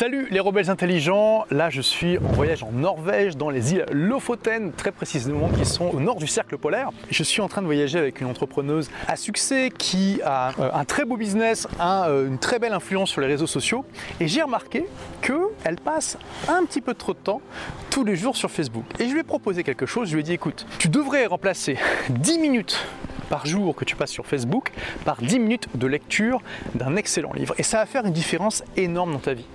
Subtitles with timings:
[0.00, 4.72] Salut les rebelles intelligents, là je suis en voyage en Norvège dans les îles Lofoten,
[4.72, 6.88] très précisément qui sont au nord du cercle polaire.
[7.10, 10.86] Je suis en train de voyager avec une entrepreneuse à succès qui a euh, un
[10.86, 13.84] très beau business, euh, une très belle influence sur les réseaux sociaux
[14.20, 14.86] et j'ai remarqué
[15.20, 16.16] qu'elle passe
[16.48, 17.42] un petit peu trop de temps
[17.90, 18.86] tous les jours sur Facebook.
[19.00, 21.76] Et je lui ai proposé quelque chose, je lui ai dit écoute, tu devrais remplacer
[22.08, 22.86] 10 minutes
[23.30, 24.72] par jour que tu passes sur Facebook
[25.06, 26.42] par 10 minutes de lecture
[26.74, 27.54] d'un excellent livre.
[27.56, 29.46] Et ça va faire une différence énorme dans ta vie.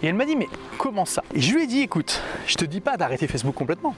[0.00, 0.48] Et elle m'a dit, mais
[0.78, 1.22] comment ça?
[1.34, 3.94] Et je lui ai dit, écoute, je te dis pas d'arrêter Facebook complètement.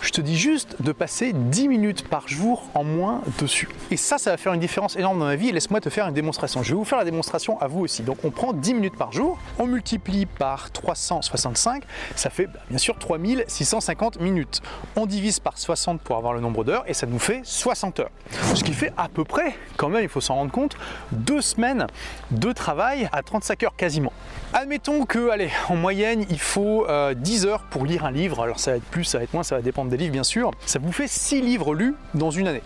[0.00, 3.68] Je te dis juste de passer 10 minutes par jour en moins dessus.
[3.90, 5.50] Et ça, ça va faire une différence énorme dans ma vie.
[5.50, 6.62] Laisse-moi te faire une démonstration.
[6.62, 8.02] Je vais vous faire la démonstration à vous aussi.
[8.02, 11.82] Donc on prend 10 minutes par jour, on multiplie par 365,
[12.14, 14.60] ça fait bah, bien sûr 3650 minutes.
[14.96, 18.10] On divise par 60 pour avoir le nombre d'heures et ça nous fait 60 heures.
[18.58, 20.76] Ce qui fait à peu près, quand même, il faut s'en rendre compte,
[21.12, 21.86] deux semaines
[22.32, 24.12] de travail à 35 heures quasiment.
[24.52, 26.84] Admettons que, allez, en moyenne, il faut
[27.14, 28.42] 10 euh, heures pour lire un livre.
[28.42, 30.24] Alors ça va être plus, ça va être moins, ça va dépendre des livres bien
[30.24, 30.50] sûr.
[30.66, 32.64] Ça vous fait 6 livres lus dans une année.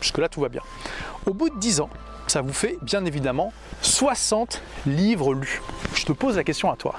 [0.00, 0.62] Jusque-là, tout va bien.
[1.26, 1.90] Au bout de 10 ans,
[2.28, 3.52] ça vous fait bien évidemment
[3.82, 5.60] 60 livres lus.
[5.96, 6.94] Je te pose la question à toi.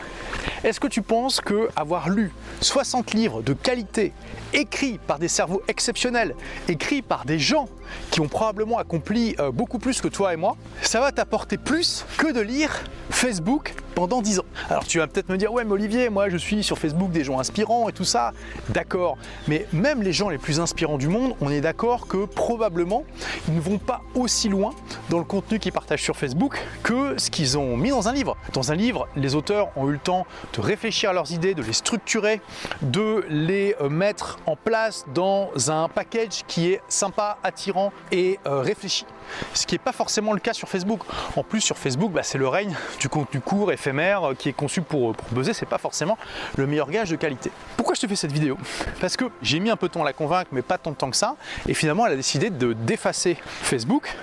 [0.66, 4.12] Est-ce que tu penses que avoir lu 60 livres de qualité,
[4.52, 6.36] écrits par des cerveaux exceptionnels,
[6.68, 7.70] écrits par des gens
[8.12, 12.06] qui ont probablement accompli euh, beaucoup plus que toi et moi, ça va t'apporter plus
[12.18, 14.46] que de lire Facebook pendant 10 ans.
[14.70, 17.24] Alors tu vas peut-être me dire, ouais mais Olivier, moi je suis sur Facebook des
[17.24, 18.34] gens inspirants et tout ça.
[18.70, 23.04] D'accord, mais même les gens les plus inspirants du monde, on est d'accord que probablement
[23.48, 24.74] ils ne vont pas aussi loin
[25.10, 28.38] dans le contenu qu'ils partagent sur Facebook que ce qu'ils ont mis dans un livre.
[28.54, 31.64] Dans un livre, les auteurs ont eu le temps de réfléchir à leurs idées, de
[31.64, 32.42] les structurer,
[32.82, 37.79] de les euh, mettre en place dans un package qui est sympa, attirant
[38.12, 39.06] et euh, réfléchi.
[39.54, 41.02] Ce qui n'est pas forcément le cas sur Facebook.
[41.36, 44.54] En plus, sur Facebook, bah, c'est le règne du contenu court, éphémère, euh, qui est
[44.54, 45.54] conçu pour, pour buzzer.
[45.54, 46.18] C'est pas forcément
[46.58, 47.52] le meilleur gage de qualité.
[47.78, 48.58] Pourquoi je te fais cette vidéo?
[49.00, 50.96] Parce que j'ai mis un peu de temps à la convaincre, mais pas tant de
[50.96, 51.36] temps que ça.
[51.68, 54.16] Et finalement, elle a décidé de d'effacer Facebook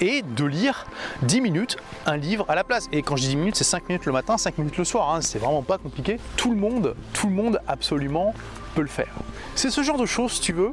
[0.00, 0.86] et de lire
[1.22, 1.76] 10 minutes
[2.06, 2.88] un livre à la place.
[2.92, 5.14] Et quand je dis 10 minutes, c'est 5 minutes le matin, 5 minutes le soir.
[5.14, 5.20] Hein.
[5.20, 6.18] C'est vraiment pas compliqué.
[6.36, 8.34] Tout le monde, tout le monde absolument
[8.74, 9.12] peut le faire.
[9.54, 10.72] C'est ce genre de choses, si tu veux,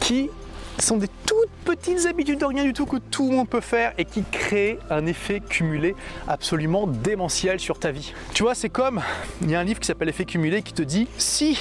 [0.00, 0.30] qui
[0.82, 3.92] sont des toutes petites habitudes de rien du tout que tout le monde peut faire
[3.98, 5.94] et qui créent un effet cumulé
[6.26, 8.12] absolument démentiel sur ta vie.
[8.34, 9.00] Tu vois, c'est comme,
[9.40, 11.58] il y a un livre qui s'appelle Effet cumulé qui te dit si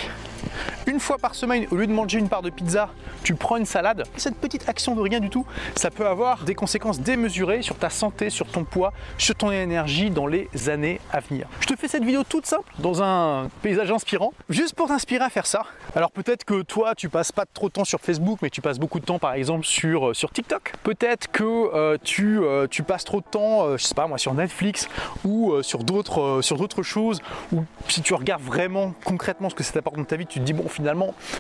[0.91, 2.90] une fois par semaine, au lieu de manger une part de pizza,
[3.24, 4.03] tu prends une salade.
[4.18, 7.90] Cette petite action de rien du tout, ça peut avoir des conséquences démesurées sur ta
[7.90, 11.47] santé, sur ton poids, sur ton énergie dans les années à venir.
[11.62, 15.29] Je te fais cette vidéo toute simple, dans un paysage inspirant, juste pour t'inspirer à
[15.29, 15.63] faire ça.
[15.96, 18.79] Alors peut-être que toi, tu passes pas trop de temps sur Facebook, mais tu passes
[18.79, 20.73] beaucoup de temps par exemple sur, euh, sur TikTok.
[20.84, 24.34] Peut-être que euh, tu, euh, tu passes trop de temps, je sais pas moi, sur
[24.34, 24.90] Netflix
[25.23, 27.22] ou sur d'autres choses,
[27.53, 30.44] ou si tu regardes vraiment concrètement ce que ça t'apporte dans ta vie, tu te
[30.44, 30.81] dis bon finalement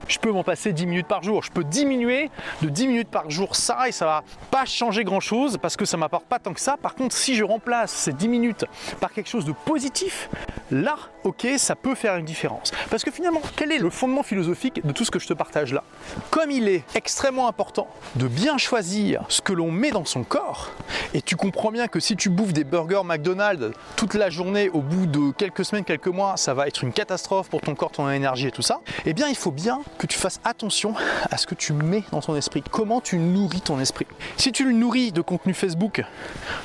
[0.07, 2.29] je peux m'en passer 10 minutes par jour, je peux diminuer
[2.61, 5.85] de 10 minutes par jour ça et ça va pas changer grand chose parce que
[5.85, 6.77] ça m'apporte pas tant que ça.
[6.77, 8.65] Par contre si je remplace ces 10 minutes
[8.99, 10.29] par quelque chose de positif,
[10.71, 12.71] là ok ça peut faire une différence.
[12.89, 15.73] Parce que finalement quel est le fondement philosophique de tout ce que je te partage
[15.73, 15.83] là?
[16.29, 20.71] Comme il est extrêmement important de bien choisir ce que l'on met dans son corps,
[21.13, 24.81] et tu comprends bien que si tu bouffes des burgers McDonald's toute la journée, au
[24.81, 28.09] bout de quelques semaines, quelques mois, ça va être une catastrophe pour ton corps, ton
[28.09, 30.93] énergie et tout ça, eh bien il faut bien que tu fasses attention
[31.31, 34.05] à ce que tu mets dans ton esprit, comment tu nourris ton esprit.
[34.35, 36.03] Si tu le nourris de contenu Facebook,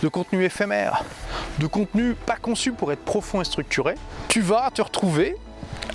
[0.02, 1.04] de contenu éphémère,
[1.60, 3.94] de contenu pas conçu pour être profond et structuré,
[4.28, 5.36] tu vas te retrouver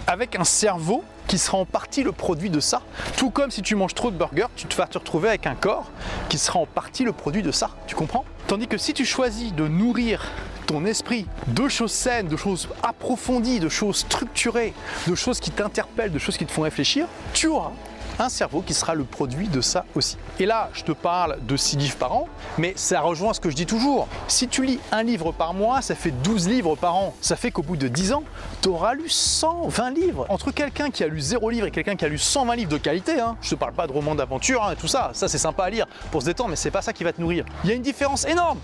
[0.08, 2.82] avec un cerveau qui sera en partie le produit de ça.
[3.18, 5.92] Tout comme si tu manges trop de burgers, tu vas te retrouver avec un corps
[6.30, 7.72] qui sera en partie le produit de ça.
[7.86, 8.24] Tu comprends?
[8.48, 10.26] Tandis que si tu choisis de nourrir
[10.62, 14.74] ton esprit de choses saines, de choses approfondies, de choses structurées,
[15.08, 17.72] de choses qui t'interpellent, de choses qui te font réfléchir, tu auras
[18.22, 20.18] un cerveau qui sera le produit de ça aussi.
[20.40, 22.28] Et là, je te parle de 6 livres par an,
[22.60, 24.08] mais ça rejoint ce que je dis toujours.
[24.28, 27.16] Si tu lis un livre par mois, ça fait 12 livres par an.
[27.20, 28.24] Ça fait qu'au bout de 10 ans,
[28.62, 30.26] tu auras lu 120 livres.
[30.30, 32.78] Entre quelqu'un qui a lu 0 livre et quelqu'un qui a lu 120 livres de
[32.78, 35.40] qualité, hein, je te parle pas de romans d'aventure et hein, tout ça, ça c'est
[35.40, 37.46] sympa à lire pour se détendre, mais c'est pas ça qui va te nourrir.
[37.64, 38.60] Il y a une différence énorme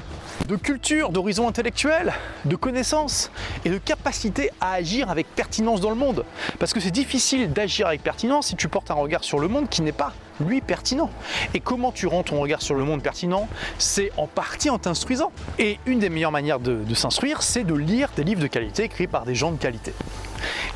[0.48, 2.14] de culture, d'horizon intellectuel,
[2.46, 3.32] de connaissances
[3.66, 6.26] et de capacité à agir avec pertinence dans le monde.
[6.60, 9.70] Parce que c'est difficile d'agir avec pertinence si tu portes un regard sur le monde
[9.70, 11.10] qui n'est pas lui pertinent.
[11.54, 13.48] Et comment tu rends ton regard sur le monde pertinent
[13.78, 15.32] C'est en partie en t'instruisant.
[15.60, 19.08] Et une des meilleures manières de, s'instruire, c'est de lire des livres de qualité écrits
[19.08, 19.94] par des gens de qualité.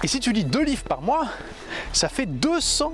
[0.03, 1.25] Et si tu lis deux livres par mois,
[1.94, 2.94] ça fait 200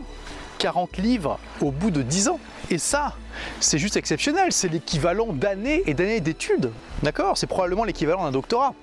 [0.58, 2.40] 40 livres au bout de 10 ans.
[2.70, 3.16] Et ça,
[3.60, 4.52] c'est juste exceptionnel.
[4.52, 6.72] C'est l'équivalent d'années et d'années d'études.
[7.04, 7.38] D'accord?
[7.38, 8.74] C'est probablement l'équivalent d'un doctorat.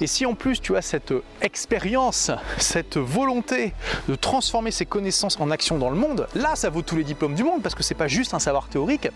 [0.00, 3.74] Et si en plus tu as cette expérience, cette volonté
[4.08, 7.34] de transformer ces connaissances en action dans le monde, là ça vaut tous les diplômes
[7.34, 9.08] du monde parce que c'est pas juste un savoir théorique,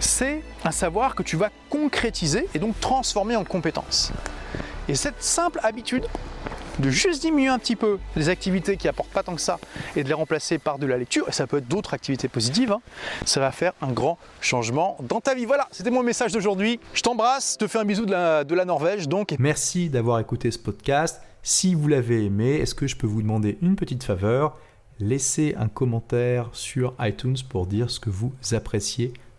[0.00, 4.12] c'est un savoir que tu vas concrétiser et donc transformer en compétences.
[4.88, 6.06] Et cette simple habitude
[6.78, 9.58] de juste diminuer un petit peu les activités qui apportent pas tant que ça
[9.96, 12.72] et de les remplacer par de la lecture, et ça peut être d'autres activités positives,
[12.72, 12.80] hein,
[13.24, 15.44] ça va faire un grand changement dans ta vie.
[15.44, 16.80] Voilà, c'était mon message d'aujourd'hui.
[16.92, 19.06] Je t'embrasse, te fais un bisou de la, Norvège.
[19.38, 21.20] Merci d'avoir écouté ce podcast.
[21.42, 24.56] Si vous l'avez aimé, est-ce que je peux vous demander une petite faveur?
[25.00, 29.12] Laissez un commentaire sur iTunes pour dire ce que vous appréciez